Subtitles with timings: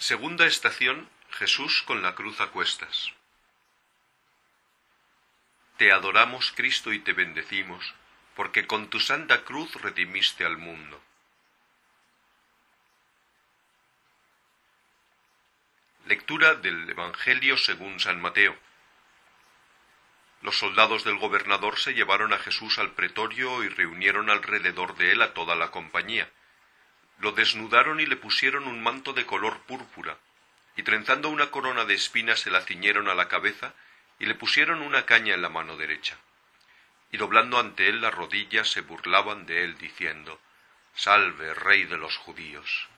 [0.00, 3.12] Segunda estación Jesús con la cruz a cuestas.
[5.76, 7.94] Te adoramos, Cristo, y te bendecimos,
[8.34, 10.98] porque con tu santa cruz redimiste al mundo.
[16.06, 18.56] Lectura del Evangelio según San Mateo.
[20.40, 25.20] Los soldados del gobernador se llevaron a Jesús al pretorio y reunieron alrededor de él
[25.20, 26.32] a toda la compañía.
[27.20, 30.16] Lo desnudaron y le pusieron un manto de color púrpura,
[30.76, 33.74] y trenzando una corona de espinas se la ciñeron a la cabeza
[34.18, 36.16] y le pusieron una caña en la mano derecha.
[37.12, 40.40] Y doblando ante él las rodillas se burlaban de él, diciendo,
[40.94, 42.88] Salve, rey de los judíos.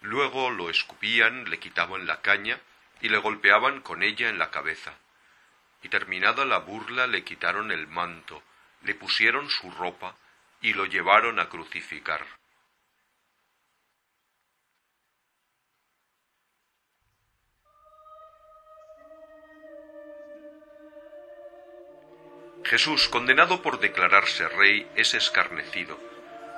[0.00, 2.60] Luego lo escupían, le quitaban la caña
[3.00, 4.94] y le golpeaban con ella en la cabeza.
[5.82, 8.42] Y terminada la burla le quitaron el manto,
[8.82, 10.16] le pusieron su ropa
[10.60, 12.26] y lo llevaron a crucificar.
[22.64, 26.00] Jesús, condenado por declararse rey, es escarnecido,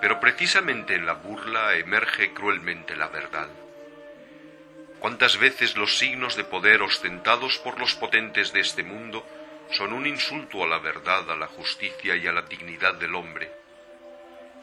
[0.00, 3.48] pero precisamente en la burla emerge cruelmente la verdad.
[4.98, 9.26] ¿Cuántas veces los signos de poder ostentados por los potentes de este mundo
[9.72, 13.52] son un insulto a la verdad, a la justicia y a la dignidad del hombre?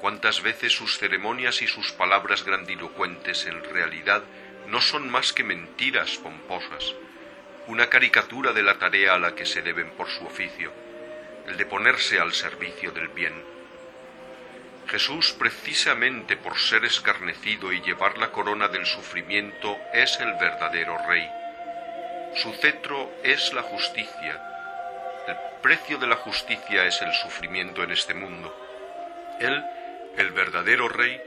[0.00, 4.22] ¿Cuántas veces sus ceremonias y sus palabras grandilocuentes en realidad
[4.68, 6.94] no son más que mentiras pomposas,
[7.66, 10.83] una caricatura de la tarea a la que se deben por su oficio?
[11.54, 13.34] De ponerse al servicio del bien.
[14.88, 21.28] Jesús, precisamente por ser escarnecido y llevar la corona del sufrimiento, es el verdadero Rey.
[22.36, 24.42] Su cetro es la justicia.
[25.26, 28.54] El precio de la justicia es el sufrimiento en este mundo.
[29.40, 29.64] Él,
[30.18, 31.20] el verdadero Rey,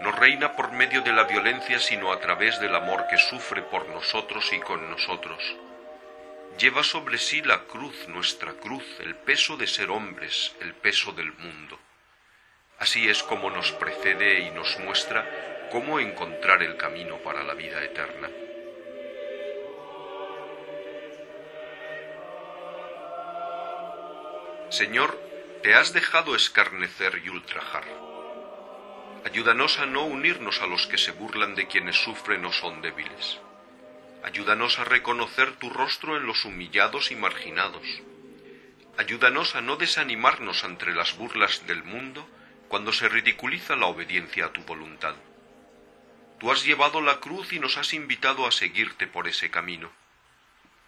[0.00, 3.88] no reina por medio de la violencia, sino a través del amor que sufre por
[3.88, 5.56] nosotros y con nosotros
[6.58, 11.32] lleva sobre sí la cruz, nuestra cruz, el peso de ser hombres, el peso del
[11.32, 11.78] mundo.
[12.78, 17.82] Así es como nos precede y nos muestra cómo encontrar el camino para la vida
[17.82, 18.28] eterna.
[24.70, 25.18] Señor,
[25.62, 27.84] te has dejado escarnecer y ultrajar.
[29.24, 33.40] Ayúdanos a no unirnos a los que se burlan de quienes sufren o son débiles.
[34.24, 37.86] Ayúdanos a reconocer tu rostro en los humillados y marginados.
[38.96, 42.26] Ayúdanos a no desanimarnos ante las burlas del mundo
[42.68, 45.14] cuando se ridiculiza la obediencia a tu voluntad.
[46.40, 49.92] Tú has llevado la cruz y nos has invitado a seguirte por ese camino.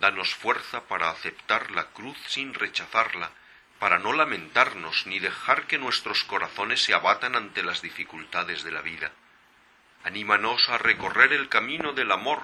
[0.00, 3.30] Danos fuerza para aceptar la cruz sin rechazarla,
[3.78, 8.82] para no lamentarnos ni dejar que nuestros corazones se abatan ante las dificultades de la
[8.82, 9.12] vida.
[10.02, 12.42] Anímanos a recorrer el camino del amor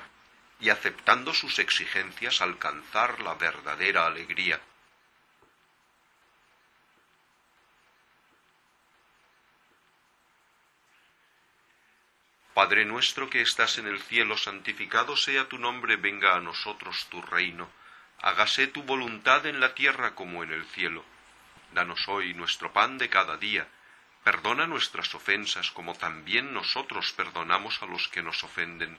[0.59, 4.61] y aceptando sus exigencias alcanzar la verdadera alegría.
[12.55, 17.21] Padre nuestro que estás en el cielo, santificado sea tu nombre, venga a nosotros tu
[17.21, 17.69] reino,
[18.23, 21.05] hágase tu voluntad en la tierra como en el cielo.
[21.73, 23.69] Danos hoy nuestro pan de cada día,
[24.25, 28.99] perdona nuestras ofensas como también nosotros perdonamos a los que nos ofenden